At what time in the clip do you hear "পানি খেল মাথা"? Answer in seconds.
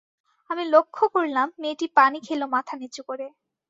1.97-2.73